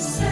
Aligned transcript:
yourself. 0.00 0.29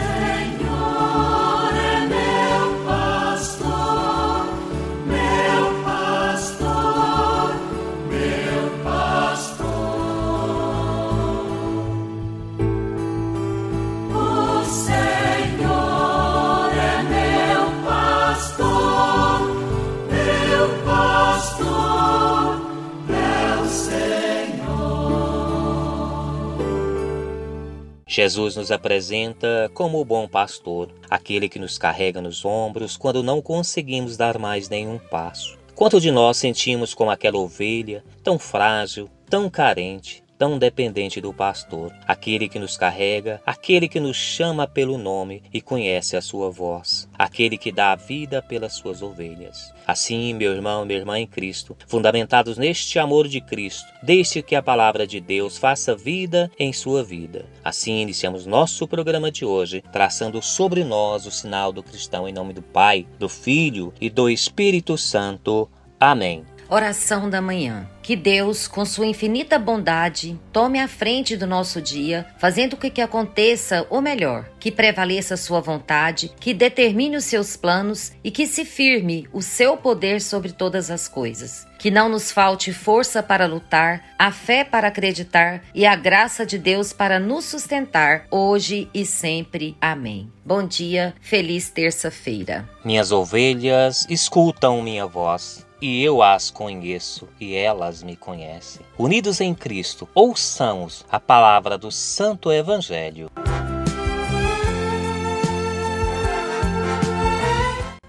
Jesus 28.11 28.55
nos 28.55 28.71
apresenta 28.71 29.69
como 29.71 30.01
o 30.01 30.03
bom 30.03 30.27
pastor, 30.27 30.89
aquele 31.07 31.47
que 31.47 31.59
nos 31.59 31.77
carrega 31.77 32.19
nos 32.19 32.43
ombros 32.43 32.97
quando 32.97 33.21
não 33.21 33.39
conseguimos 33.39 34.17
dar 34.17 34.39
mais 34.39 34.67
nenhum 34.67 34.97
passo. 34.97 35.59
Quanto 35.75 36.01
de 36.01 36.09
nós 36.09 36.37
sentimos 36.37 36.95
como 36.95 37.11
aquela 37.11 37.37
ovelha, 37.37 38.03
tão 38.23 38.39
frágil, 38.39 39.07
tão 39.29 39.47
carente, 39.47 40.23
tão 40.39 40.57
dependente 40.57 41.19
do 41.19 41.33
pastor, 41.33 41.93
aquele 42.07 42.47
que 42.47 42.57
nos 42.57 42.77
carrega, 42.77 43.41
aquele 43.45 43.89
que 43.89 43.99
nos 43.99 44.15
chama 44.15 44.65
pelo 44.65 44.97
nome 44.97 45.43
e 45.53 45.59
conhece 45.59 46.15
a 46.15 46.21
sua 46.21 46.49
voz, 46.49 47.09
aquele 47.13 47.57
que 47.57 47.73
dá 47.73 47.91
a 47.91 47.95
vida 47.97 48.41
pelas 48.41 48.73
suas 48.73 49.01
ovelhas. 49.01 49.73
Assim, 49.85 50.33
meu 50.33 50.53
irmão, 50.53 50.85
minha 50.85 50.97
irmã 50.97 51.19
em 51.19 51.27
Cristo, 51.27 51.75
fundamentados 51.85 52.57
neste 52.57 52.97
amor 52.97 53.27
de 53.27 53.41
Cristo, 53.41 53.85
deixe 54.01 54.41
que 54.41 54.55
a 54.55 54.63
palavra 54.63 55.05
de 55.05 55.19
Deus 55.19 55.57
faça 55.57 55.93
vida 55.93 56.49
em 56.57 56.71
sua 56.71 57.03
vida. 57.03 57.45
Assim, 57.61 57.99
iniciamos 57.99 58.45
nosso 58.45 58.87
programa 58.87 59.29
de 59.29 59.43
hoje, 59.43 59.83
traçando 59.91 60.41
sobre 60.41 60.85
nós 60.85 61.25
o 61.25 61.31
sinal 61.31 61.73
do 61.73 61.83
cristão 61.83 62.29
em 62.29 62.31
nome 62.31 62.53
do 62.53 62.61
Pai, 62.61 63.05
do 63.19 63.27
Filho 63.27 63.93
e 63.99 64.09
do 64.09 64.29
Espírito 64.29 64.97
Santo. 64.97 65.69
Amém. 65.99 66.45
Oração 66.71 67.27
da 67.27 67.41
manhã. 67.41 67.89
Que 68.03 68.15
Deus, 68.15 68.67
com 68.67 68.85
sua 68.85 69.07
infinita 69.07 69.57
bondade, 69.57 70.39
tome 70.53 70.79
a 70.79 70.87
frente 70.87 71.35
do 71.35 71.47
nosso 71.47 71.81
dia, 71.81 72.27
fazendo 72.37 72.77
com 72.77 72.89
que 72.89 73.01
aconteça 73.01 73.87
o 73.89 73.99
melhor, 73.99 74.47
que 74.59 74.71
prevaleça 74.71 75.35
sua 75.35 75.61
vontade, 75.61 76.31
que 76.39 76.53
determine 76.53 77.17
os 77.17 77.25
seus 77.25 77.57
planos 77.57 78.11
e 78.23 78.29
que 78.29 78.45
se 78.45 78.65
firme 78.65 79.27
o 79.33 79.41
seu 79.41 79.77
poder 79.77 80.21
sobre 80.21 80.51
todas 80.51 80.91
as 80.91 81.07
coisas. 81.07 81.67
Que 81.79 81.89
não 81.89 82.07
nos 82.07 82.31
falte 82.31 82.71
força 82.71 83.23
para 83.23 83.47
lutar, 83.47 84.03
a 84.17 84.31
fé 84.31 84.63
para 84.63 84.89
acreditar 84.89 85.63
e 85.73 85.87
a 85.87 85.95
graça 85.95 86.45
de 86.45 86.59
Deus 86.59 86.93
para 86.93 87.19
nos 87.19 87.45
sustentar 87.45 88.27
hoje 88.29 88.87
e 88.93 89.05
sempre. 89.07 89.75
Amém. 89.81 90.31
Bom 90.45 90.63
dia, 90.63 91.15
feliz 91.19 91.71
terça-feira. 91.71 92.69
Minhas 92.85 93.11
ovelhas 93.11 94.05
escutam 94.07 94.83
minha 94.83 95.07
voz 95.07 95.67
e 95.81 96.03
eu 96.03 96.21
as 96.21 96.49
conheço, 96.51 97.27
e 97.39 97.55
elas 97.55 98.03
me 98.03 98.15
conhecem. 98.15 98.85
Unidos 98.97 99.39
em 99.41 99.53
Cristo, 99.53 100.07
ouçamos 100.13 101.05
a 101.09 101.19
palavra 101.19 101.77
do 101.77 101.91
Santo 101.91 102.51
Evangelho. 102.51 103.29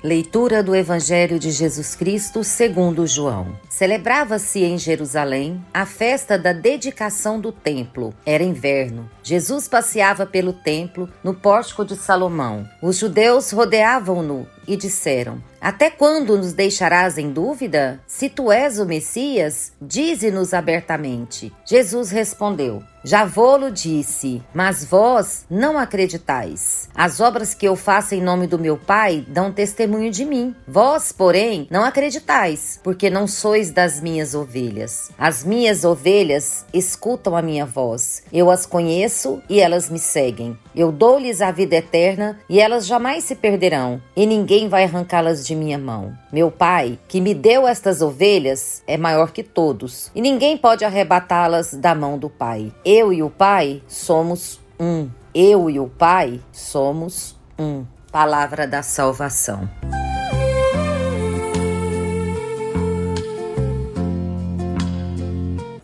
Leitura 0.03 0.63
do 0.63 0.75
Evangelho 0.75 1.39
de 1.39 1.51
Jesus 1.51 1.95
Cristo 1.95 2.43
segundo 2.43 3.07
João. 3.07 3.55
Celebrava-se 3.69 4.65
em 4.65 4.79
Jerusalém 4.79 5.63
a 5.75 5.85
festa 5.85 6.39
da 6.39 6.55
dedicação 6.55 7.39
do 7.39 7.53
templo. 7.53 8.15
Era 8.25 8.43
inverno. 8.43 9.11
Jesus 9.23 9.69
passeava 9.69 10.25
pelo 10.25 10.55
templo 10.55 11.07
no 11.23 11.35
pórtico 11.35 11.85
de 11.85 11.97
Salomão. 11.97 12.67
Os 12.81 12.97
judeus 12.97 13.51
rodeavam-no 13.51 14.49
e 14.67 14.77
disseram: 14.77 15.43
Até 15.61 15.91
quando 15.91 16.37
nos 16.37 16.53
deixarás 16.53 17.19
em 17.19 17.31
dúvida? 17.31 18.01
Se 18.07 18.29
tu 18.29 18.51
és 18.51 18.79
o 18.79 18.87
Messias, 18.87 19.73
dize-nos 19.81 20.55
abertamente. 20.55 21.53
Jesus 21.65 22.11
respondeu: 22.11 22.83
Já 23.05 23.25
vou-lo 23.25 23.71
disse, 23.71 24.43
mas 24.55 24.85
vós 24.85 25.45
não 25.51 25.79
acreditais. 25.79 26.89
As 26.95 27.21
obras 27.21 27.55
que 27.55 27.67
eu 27.67 27.77
faço 27.77 28.15
em 28.15 28.23
nome 28.23 28.47
do 28.47 28.59
meu 28.59 28.77
Pai 28.77 29.25
dão 29.27 29.53
testemunho 29.53 30.11
de 30.11 30.25
mim. 30.25 30.55
Vós, 30.67 31.13
porém, 31.13 31.67
não 31.71 31.85
acreditais, 31.85 32.79
porque 32.83 33.09
não 33.09 33.27
sois 33.27 33.71
das 33.71 34.01
minhas 34.01 34.35
ovelhas. 34.35 35.11
As 35.19 35.45
minhas 35.45 35.85
ovelhas 35.85 36.65
escutam 36.73 37.37
a 37.37 37.43
minha 37.43 37.67
voz. 37.67 38.23
Eu 38.33 38.51
as 38.51 38.67
conheço 38.67 39.43
e 39.49 39.61
elas 39.61 39.89
me 39.89 39.99
seguem. 39.99 40.59
Eu 40.75 40.93
dou-lhes 40.93 41.41
a 41.41 41.51
vida 41.51 41.77
eterna 41.77 42.39
e 42.49 42.61
elas 42.61 42.87
jamais 42.87 43.25
se 43.25 43.35
perderão, 43.35 44.01
e 44.17 44.27
ninguém 44.27 44.50
vai 44.69 44.83
arrancá-las 44.83 45.47
de 45.47 45.55
minha 45.55 45.79
mão. 45.79 46.13
Meu 46.33 46.51
Pai, 46.51 46.99
que 47.07 47.21
me 47.21 47.33
deu 47.33 47.69
estas 47.69 48.03
ovelhas, 48.03 48.83
é 48.85 48.97
maior 48.97 49.31
que 49.31 49.45
todos, 49.45 50.11
e 50.13 50.21
ninguém 50.21 50.57
pode 50.59 50.85
arrebatá-las 50.85 51.73
da 51.73 51.95
mão 51.95 52.19
do 52.19 52.29
Pai. 52.29 52.73
Eu 52.85 53.13
e 53.13 53.23
o 53.23 53.31
Pai 53.31 53.81
somos 53.87 54.59
um. 54.79 55.09
Eu 55.33 55.71
e 55.71 55.79
o 55.79 55.87
Pai 55.87 56.41
somos 56.51 57.37
um. 57.57 57.85
Palavra 58.11 58.67
da 58.67 58.83
salvação. 58.83 59.71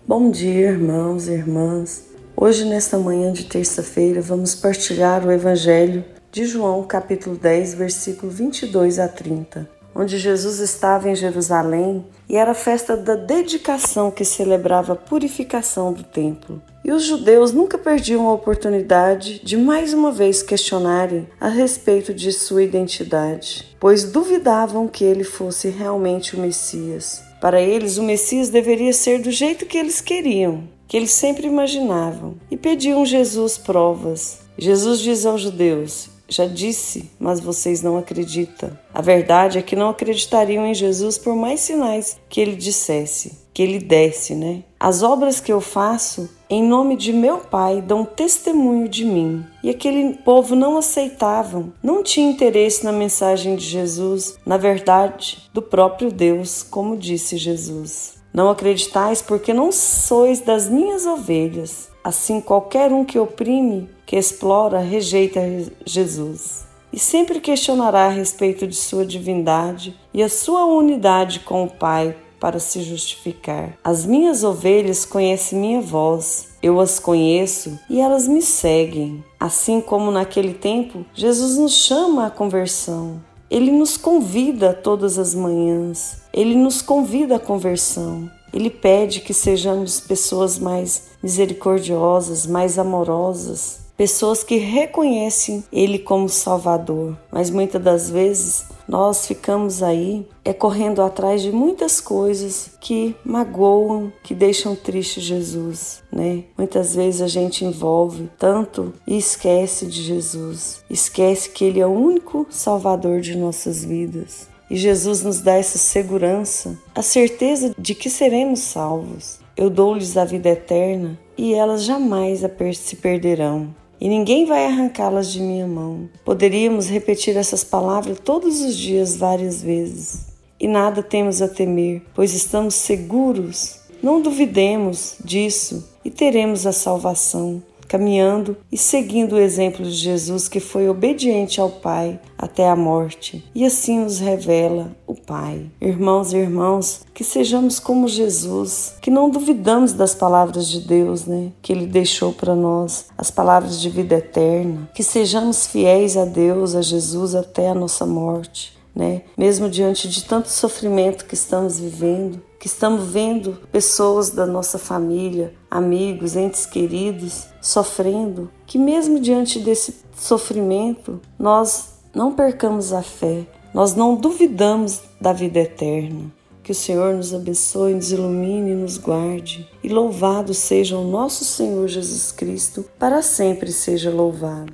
Bom 0.05 0.29
dia, 0.29 0.71
irmãos 0.71 1.29
e 1.29 1.35
irmãs. 1.35 2.05
Hoje, 2.37 2.65
nesta 2.65 2.99
manhã 2.99 3.33
de 3.33 3.45
terça-feira, 3.45 4.21
vamos 4.21 4.57
partilhar 4.57 5.25
o 5.25 5.31
Evangelho 5.31 6.16
de 6.31 6.45
João, 6.45 6.83
capítulo 6.85 7.37
10, 7.37 7.75
versículo 7.75 8.31
22 8.31 8.99
a 8.99 9.09
30, 9.09 9.69
onde 9.95 10.19
Jesus 10.19 10.59
estava 10.59 11.09
em 11.09 11.15
Jerusalém 11.15 12.05
e 12.29 12.37
era 12.37 12.51
a 12.51 12.55
festa 12.55 12.97
da 12.97 13.15
dedicação 13.15 14.11
que 14.11 14.25
celebrava 14.25 14.93
a 14.93 14.97
purificação 14.97 15.93
do 15.93 16.03
templo. 16.03 16.61
E 16.85 16.93
os 16.93 17.03
judeus 17.03 17.53
nunca 17.53 17.79
perdiam 17.79 18.29
a 18.29 18.33
oportunidade 18.33 19.41
de 19.43 19.57
mais 19.57 19.93
uma 19.93 20.13
vez 20.13 20.43
questionarem 20.43 21.27
a 21.41 21.49
respeito 21.49 22.15
de 22.15 22.31
sua 22.33 22.63
identidade, 22.63 23.77
pois 23.81 24.05
duvidavam 24.05 24.87
que 24.87 25.05
ele 25.05 25.25
fosse 25.25 25.69
realmente 25.69 26.37
o 26.37 26.41
Messias. 26.41 27.23
Para 27.41 27.61
eles, 27.61 27.99
o 27.99 28.03
Messias 28.03 28.49
deveria 28.49 28.93
ser 28.93 29.21
do 29.21 29.31
jeito 29.31 29.67
que 29.67 29.79
eles 29.79 30.01
queriam, 30.01 30.69
que 30.87 30.97
eles 30.97 31.11
sempre 31.11 31.47
imaginavam, 31.47 32.37
e 32.51 32.57
pediam 32.57 33.05
Jesus 33.05 33.59
provas. 33.59 34.41
Jesus 34.59 35.01
diz 35.01 35.27
aos 35.27 35.43
judeus: 35.43 36.09
Já 36.29 36.47
disse, 36.47 37.11
mas 37.19 37.41
vocês 37.41 37.83
não 37.83 37.97
acreditam. 37.97 38.77
A 38.93 39.01
verdade 39.01 39.59
é 39.59 39.63
que 39.63 39.77
não 39.77 39.91
acreditariam 39.91 40.67
em 40.67 40.75
Jesus 40.75 41.19
por 41.19 41.37
mais 41.37 41.61
sinais 41.61 42.19
que 42.29 42.41
ele 42.41 42.57
dissesse, 42.57 43.39
que 43.55 43.63
ele 43.63 43.79
desse, 43.79 44.35
né? 44.35 44.65
As 44.79 45.03
obras 45.03 45.41
que 45.41 45.53
eu 45.53 45.61
faço 45.61 46.29
em 46.51 46.63
nome 46.63 46.97
de 46.97 47.13
meu 47.13 47.39
Pai 47.39 47.81
dão 47.81 48.05
testemunho 48.05 48.89
de 48.89 49.05
mim. 49.05 49.45
E 49.63 49.71
aquele 49.71 50.15
povo 50.19 50.55
não 50.55 50.77
aceitavam, 50.77 51.73
não 51.83 52.03
tinha 52.03 52.31
interesse 52.31 52.85
na 52.85 52.93
mensagem 52.93 53.57
de 53.57 53.65
Jesus, 53.65 54.37
na 54.45 54.57
verdade 54.57 55.49
do 55.53 55.63
próprio 55.63 56.11
Deus, 56.13 56.63
como 56.63 56.97
disse 56.97 57.37
Jesus. 57.37 58.16
Não 58.37 58.51
acreditais 58.51 59.23
porque 59.23 59.55
não 59.55 59.73
sois 59.73 60.43
das 60.43 60.69
minhas 60.69 61.07
ovelhas. 61.07 61.89
Assim, 62.05 62.39
qualquer 62.39 62.93
um 62.93 63.03
que 63.03 63.19
oprime, 63.19 63.89
que 64.05 64.15
explora, 64.15 64.79
rejeita 64.79 65.41
Jesus. 65.87 66.67
E 66.93 66.99
sempre 66.99 67.41
questionará 67.41 68.05
a 68.05 68.11
respeito 68.11 68.67
de 68.67 68.77
sua 68.77 69.07
divindade 69.07 69.99
e 70.13 70.23
a 70.23 70.29
sua 70.29 70.67
unidade 70.67 71.41
com 71.41 71.65
o 71.65 71.71
Pai 71.71 72.15
para 72.39 72.59
se 72.59 72.83
justificar. 72.83 73.79
As 73.83 74.05
minhas 74.05 74.45
ovelhas 74.45 75.07
conhecem 75.07 75.59
minha 75.59 75.81
voz, 75.81 76.49
eu 76.63 76.79
as 76.79 76.99
conheço 76.99 77.81
e 77.89 77.99
elas 77.99 78.29
me 78.29 78.43
seguem. 78.43 79.25
Assim 79.41 79.81
como 79.81 80.11
naquele 80.11 80.53
tempo, 80.53 81.07
Jesus 81.15 81.57
nos 81.57 81.73
chama 81.73 82.27
à 82.27 82.31
conversão. 82.31 83.19
Ele 83.51 83.71
nos 83.71 83.97
convida 83.97 84.75
todas 84.75 85.19
as 85.19 85.35
manhãs, 85.35 86.19
ele 86.33 86.57
nos 86.57 86.83
convida 86.83 87.37
à 87.37 87.41
conversão. 87.41 88.31
Ele 88.53 88.71
pede 88.71 89.21
que 89.21 89.35
sejamos 89.35 90.01
pessoas 90.01 90.59
mais 90.59 91.09
misericordiosas, 91.23 92.47
mais 92.47 92.79
amorosas, 92.79 93.86
pessoas 93.97 94.45
que 94.45 94.57
reconhecem 94.57 95.65
Ele 95.73 95.99
como 95.99 96.29
Salvador. 96.29 97.17
Mas 97.33 97.51
muitas 97.51 97.83
das 97.83 98.11
vezes 98.11 98.67
nós 98.89 99.27
ficamos 99.27 99.83
aí 99.83 100.27
é 100.45 100.53
correndo 100.53 101.03
atrás 101.03 101.43
de 101.43 101.51
muitas 101.51 102.01
coisas 102.01 102.71
que 102.81 103.17
magoam, 103.25 104.13
que 104.23 104.35
deixam 104.35 104.77
triste 104.77 105.21
Jesus, 105.21 106.03
né? 106.13 106.45
Muitas 106.57 106.95
vezes 106.95 107.21
a 107.21 107.27
gente 107.27 107.65
envolve 107.65 108.31
tanto 108.39 108.93
e 109.07 109.17
esquece 109.19 109.87
de 109.87 110.03
Jesus, 110.03 110.85
esquece 110.89 111.51
que 111.51 111.65
ele 111.65 111.81
é 111.81 111.87
o 111.87 111.91
único 111.91 112.47
salvador 112.49 113.21
de 113.21 113.37
nossas 113.37 113.85
vidas. 113.85 114.49
E 114.71 114.77
Jesus 114.77 115.23
nos 115.23 115.41
dá 115.41 115.55
essa 115.55 115.79
segurança, 115.79 116.77
a 116.95 117.03
certeza 117.03 117.75
de 117.79 117.95
que 117.95 118.11
seremos 118.11 118.61
salvos. 118.61 119.39
Eu 119.57 119.71
dou-lhes 119.71 120.17
a 120.17 120.25
vida 120.25 120.51
eterna 120.51 121.19
e 121.39 121.55
elas 121.55 121.85
jamais 121.85 122.41
se 122.75 122.97
perderão 122.97 123.75
e 124.01 124.09
ninguém 124.09 124.45
vai 124.45 124.67
arrancá-las 124.67 125.33
de 125.33 125.41
minha 125.41 125.67
mão. 125.67 126.09
Poderíamos 126.25 126.89
repetir 126.89 127.37
essas 127.37 127.65
palavras 127.65 128.19
todos 128.23 128.61
os 128.61 128.77
dias, 128.77 129.17
várias 129.17 129.63
vezes. 129.63 130.27
E 130.59 130.67
nada 130.67 131.03
temos 131.03 131.43
a 131.43 131.49
temer, 131.49 132.03
pois 132.15 132.35
estamos 132.35 132.75
seguros. 132.75 133.81
Não 134.03 134.21
duvidemos 134.21 135.17
disso 135.25 135.89
e 136.05 136.11
teremos 136.11 136.67
a 136.67 136.73
salvação. 136.73 137.63
Caminhando 137.89 138.57
e 138.71 138.77
seguindo 138.77 139.35
o 139.35 139.41
exemplo 139.41 139.85
de 139.85 139.93
Jesus 139.93 140.49
que 140.49 140.61
foi 140.61 140.89
obediente 140.89 141.61
ao 141.61 141.71
Pai 141.71 142.21
até 142.39 142.69
a 142.69 142.77
morte, 142.77 143.45
e 143.55 143.65
assim 143.65 144.01
nos 144.01 144.19
revela 144.19 144.95
o 145.07 145.15
Pai. 145.15 145.67
Irmãos 145.81 146.33
e 146.33 146.37
irmãos, 146.37 147.01
que 147.15 147.25
sejamos 147.25 147.79
como 147.79 148.09
Jesus, 148.09 148.95
que 149.01 149.11
não 149.11 149.31
duvidamos 149.31 149.93
das 149.93 150.15
palavras 150.15 150.69
de 150.69 150.81
Deus, 150.81 151.25
né, 151.25 151.53
que 151.63 151.73
ele 151.73 151.87
deixou 151.87 152.33
para 152.33 152.55
nós, 152.55 153.07
as 153.17 153.31
palavras 153.31 153.81
de 153.81 153.89
vida 153.89 154.17
eterna, 154.17 154.89
que 154.95 155.03
sejamos 155.03 155.67
fiéis 155.67 156.17
a 156.17 156.25
Deus, 156.25 156.75
a 156.75 156.83
Jesus 156.83 157.35
até 157.35 157.71
a 157.71 157.75
nossa 157.75 158.05
morte. 158.05 158.76
Né? 158.97 159.25
Mesmo 159.37 159.69
diante 159.69 160.09
de 160.09 160.25
tanto 160.25 160.49
sofrimento 160.49 161.27
que 161.27 161.35
estamos 161.35 161.79
vivendo, 161.79 162.41
que 162.59 162.67
estamos 162.67 163.05
vendo 163.09 163.61
pessoas 163.71 164.31
da 164.31 164.47
nossa 164.47 164.79
família, 164.79 165.53
amigos, 165.71 166.35
entes 166.35 166.65
queridos 166.65 167.47
sofrendo, 167.61 168.51
que 168.67 168.79
mesmo 168.79 169.21
diante 169.21 169.59
desse 169.59 169.97
sofrimento, 170.17 171.21
nós 171.39 171.97
não 172.15 172.33
percamos 172.33 172.95
a 172.95 173.03
fé, 173.03 173.47
nós 173.75 173.95
não 173.95 174.15
duvidamos 174.15 175.03
da 175.21 175.35
vida 175.35 175.59
eterna. 175.59 176.33
Que 176.63 176.73
o 176.73 176.75
Senhor 176.75 177.15
nos 177.15 177.35
abençoe, 177.35 177.95
nos 177.95 178.11
ilumine 178.11 178.71
e 178.71 178.75
nos 178.75 178.97
guarde. 178.97 179.69
E 179.85 179.89
louvado 179.89 180.53
seja 180.55 180.97
o 180.97 181.05
nosso 181.05 181.45
Senhor 181.45 181.87
Jesus 181.87 182.33
Cristo, 182.33 182.85
para 182.99 183.21
sempre 183.23 183.71
seja 183.71 184.11
louvado. 184.11 184.73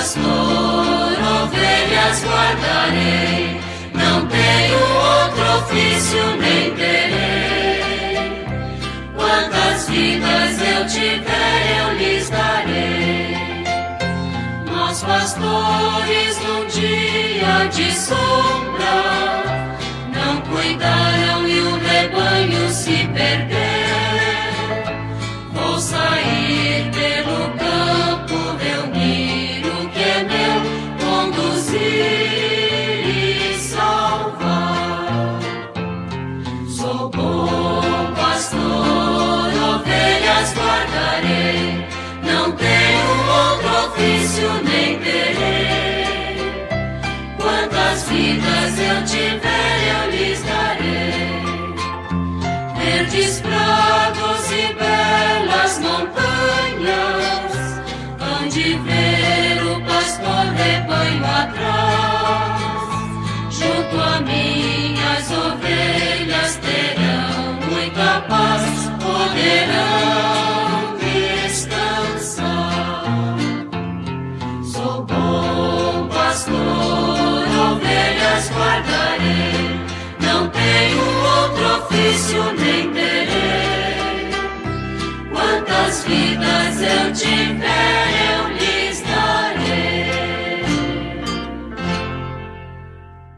Pastor, 0.00 1.12
ovelhas 1.42 2.24
guardarei, 2.24 3.60
não 3.92 4.26
tenho 4.28 4.78
outro 4.78 5.42
ofício 5.58 6.36
nem 6.38 6.74
terei. 6.74 8.46
Quantas 9.14 9.88
vidas 9.90 10.58
eu 10.62 10.86
tiver, 10.86 11.80
eu 11.80 11.92
lhes 11.98 12.30
darei. 12.30 13.36
Nós 14.72 15.02
pastores 15.02 16.38
num 16.44 16.66
dia 16.66 17.68
de 17.70 17.92
sombra 17.92 18.96
não 20.14 20.40
cuidaram 20.40 21.46
e 21.46 21.60
o 21.60 21.78
rebanho 21.78 22.70
se 22.70 23.06
perdeu. 23.08 23.79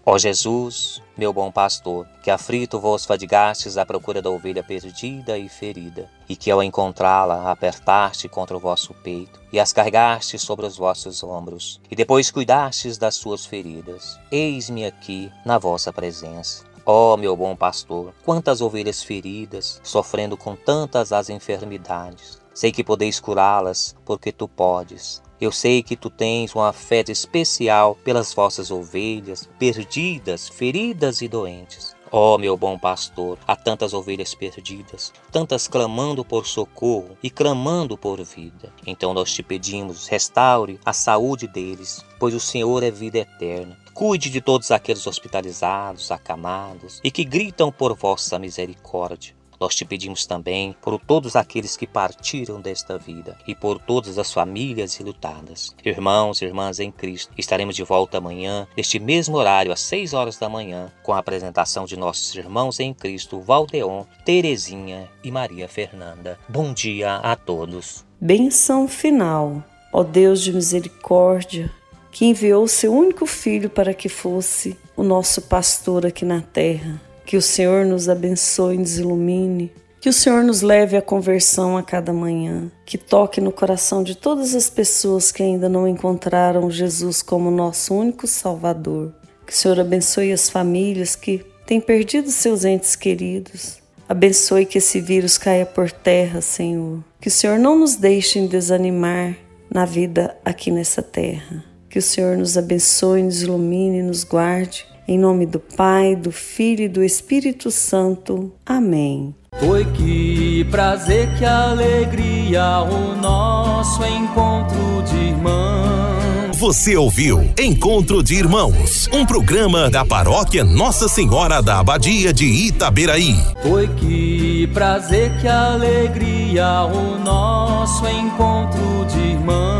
Ó 0.04 0.18
Jesus, 0.18 1.00
meu 1.16 1.32
bom 1.32 1.50
pastor, 1.50 2.06
que 2.22 2.30
aflito 2.30 2.78
vos 2.78 3.06
fadigastes 3.06 3.78
à 3.78 3.86
procura 3.86 4.20
da 4.20 4.28
ovelha 4.28 4.62
perdida 4.62 5.38
e 5.38 5.48
ferida, 5.48 6.10
e 6.28 6.36
que 6.36 6.50
ao 6.50 6.62
encontrá-la 6.62 7.50
apertaste 7.50 8.28
contra 8.28 8.54
o 8.54 8.60
vosso 8.60 8.92
peito, 8.92 9.40
e 9.50 9.58
as 9.58 9.72
carregaste 9.72 10.38
sobre 10.38 10.66
os 10.66 10.76
vossos 10.76 11.22
ombros, 11.22 11.80
e 11.90 11.96
depois 11.96 12.30
cuidastes 12.30 12.98
das 12.98 13.14
suas 13.14 13.46
feridas. 13.46 14.20
Eis-me 14.30 14.84
aqui 14.84 15.32
na 15.46 15.56
vossa 15.56 15.90
presença. 15.90 16.64
Ó 16.84 17.16
meu 17.16 17.34
bom 17.34 17.56
pastor, 17.56 18.12
quantas 18.22 18.60
ovelhas 18.60 19.02
feridas, 19.02 19.80
sofrendo 19.82 20.36
com 20.36 20.54
tantas 20.54 21.10
as 21.10 21.30
enfermidades. 21.30 22.41
Sei 22.54 22.70
que 22.70 22.84
podeis 22.84 23.18
curá-las, 23.18 23.96
porque 24.04 24.30
tu 24.30 24.46
podes. 24.46 25.22
Eu 25.40 25.50
sei 25.50 25.82
que 25.82 25.96
tu 25.96 26.08
tens 26.08 26.54
um 26.54 26.60
afeto 26.60 27.10
especial 27.10 27.96
pelas 28.04 28.32
vossas 28.32 28.70
ovelhas, 28.70 29.48
perdidas, 29.58 30.48
feridas 30.48 31.20
e 31.20 31.28
doentes. 31.28 31.96
Ó 32.14 32.36
meu 32.36 32.58
bom 32.58 32.78
pastor, 32.78 33.38
há 33.46 33.56
tantas 33.56 33.94
ovelhas 33.94 34.34
perdidas, 34.34 35.12
tantas 35.30 35.66
clamando 35.66 36.22
por 36.22 36.46
socorro 36.46 37.16
e 37.22 37.30
clamando 37.30 37.96
por 37.96 38.22
vida. 38.22 38.70
Então 38.86 39.14
nós 39.14 39.32
te 39.32 39.42
pedimos, 39.42 40.08
restaure 40.08 40.78
a 40.84 40.92
saúde 40.92 41.48
deles, 41.48 42.04
pois 42.20 42.34
o 42.34 42.40
Senhor 42.40 42.82
é 42.82 42.90
vida 42.90 43.18
eterna. 43.18 43.78
Cuide 43.94 44.28
de 44.28 44.42
todos 44.42 44.70
aqueles 44.70 45.06
hospitalizados, 45.06 46.10
acamados 46.10 47.00
e 47.02 47.10
que 47.10 47.24
gritam 47.24 47.72
por 47.72 47.96
vossa 47.96 48.38
misericórdia. 48.38 49.34
Nós 49.62 49.76
te 49.76 49.84
pedimos 49.84 50.26
também 50.26 50.74
por 50.82 50.98
todos 50.98 51.36
aqueles 51.36 51.76
que 51.76 51.86
partiram 51.86 52.60
desta 52.60 52.98
vida 52.98 53.38
e 53.46 53.54
por 53.54 53.78
todas 53.78 54.18
as 54.18 54.32
famílias 54.32 54.98
ilutadas. 54.98 55.72
Irmãos 55.84 56.42
e 56.42 56.46
irmãs 56.46 56.80
em 56.80 56.90
Cristo, 56.90 57.32
estaremos 57.38 57.76
de 57.76 57.84
volta 57.84 58.18
amanhã, 58.18 58.66
neste 58.76 58.98
mesmo 58.98 59.36
horário, 59.36 59.70
às 59.70 59.78
6 59.82 60.14
horas 60.14 60.36
da 60.36 60.48
manhã, 60.48 60.90
com 61.04 61.12
a 61.12 61.18
apresentação 61.18 61.84
de 61.84 61.96
nossos 61.96 62.34
irmãos 62.34 62.80
em 62.80 62.92
Cristo, 62.92 63.40
Valdeon, 63.40 64.02
Terezinha 64.24 65.08
e 65.22 65.30
Maria 65.30 65.68
Fernanda. 65.68 66.40
Bom 66.48 66.72
dia 66.72 67.18
a 67.18 67.36
todos. 67.36 68.04
Benção 68.20 68.88
final, 68.88 69.62
ó 69.92 70.02
Deus 70.02 70.42
de 70.42 70.52
misericórdia, 70.52 71.70
que 72.10 72.24
enviou 72.24 72.66
seu 72.66 72.92
único 72.92 73.26
filho 73.26 73.70
para 73.70 73.94
que 73.94 74.08
fosse 74.08 74.76
o 74.96 75.04
nosso 75.04 75.42
pastor 75.42 76.04
aqui 76.04 76.24
na 76.24 76.40
terra. 76.40 77.11
Que 77.24 77.36
o 77.36 77.42
Senhor 77.42 77.84
nos 77.84 78.08
abençoe 78.08 78.74
e 78.74 78.78
nos 78.78 78.98
ilumine. 78.98 79.72
Que 80.00 80.08
o 80.08 80.12
Senhor 80.12 80.42
nos 80.42 80.62
leve 80.62 80.96
à 80.96 81.02
conversão 81.02 81.76
a 81.76 81.82
cada 81.82 82.12
manhã. 82.12 82.70
Que 82.84 82.98
toque 82.98 83.40
no 83.40 83.52
coração 83.52 84.02
de 84.02 84.16
todas 84.16 84.54
as 84.54 84.68
pessoas 84.68 85.30
que 85.30 85.42
ainda 85.42 85.68
não 85.68 85.86
encontraram 85.86 86.68
Jesus 86.70 87.22
como 87.22 87.50
nosso 87.50 87.94
único 87.94 88.26
Salvador. 88.26 89.14
Que 89.46 89.52
o 89.52 89.56
Senhor 89.56 89.78
abençoe 89.78 90.32
as 90.32 90.50
famílias 90.50 91.14
que 91.14 91.44
têm 91.66 91.80
perdido 91.80 92.30
seus 92.30 92.64
entes 92.64 92.96
queridos. 92.96 93.80
Abençoe 94.08 94.66
que 94.66 94.78
esse 94.78 95.00
vírus 95.00 95.38
caia 95.38 95.64
por 95.64 95.90
terra, 95.90 96.40
Senhor. 96.40 97.02
Que 97.20 97.28
o 97.28 97.30
Senhor 97.30 97.58
não 97.58 97.78
nos 97.78 97.94
deixe 97.94 98.44
desanimar 98.48 99.36
na 99.72 99.84
vida 99.84 100.36
aqui 100.44 100.70
nessa 100.70 101.00
terra. 101.00 101.64
Que 101.88 101.98
o 101.98 102.02
Senhor 102.02 102.36
nos 102.36 102.58
abençoe, 102.58 103.22
nos 103.22 103.42
ilumine 103.42 104.02
nos 104.02 104.24
guarde. 104.24 104.84
Em 105.06 105.18
nome 105.18 105.46
do 105.46 105.58
Pai, 105.58 106.14
do 106.14 106.30
Filho 106.30 106.84
e 106.84 106.88
do 106.88 107.02
Espírito 107.02 107.70
Santo. 107.70 108.52
Amém. 108.64 109.34
Foi 109.60 109.84
que 109.84 110.64
prazer, 110.70 111.28
que 111.36 111.44
alegria 111.44 112.80
o 112.80 113.16
nosso 113.16 114.04
encontro 114.04 115.02
de 115.08 115.16
irmãos. 115.16 116.56
Você 116.62 116.96
ouviu 116.96 117.50
Encontro 117.58 118.22
de 118.22 118.36
Irmãos, 118.36 119.08
um 119.12 119.26
programa 119.26 119.90
da 119.90 120.04
paróquia 120.04 120.62
Nossa 120.62 121.08
Senhora 121.08 121.60
da 121.60 121.80
Abadia 121.80 122.32
de 122.32 122.44
Itaberaí. 122.44 123.34
Foi 123.62 123.88
que 123.88 124.68
prazer, 124.72 125.36
que 125.40 125.48
alegria 125.48 126.84
o 126.84 127.18
nosso 127.18 128.06
encontro 128.06 129.04
de 129.06 129.18
irmãos. 129.18 129.71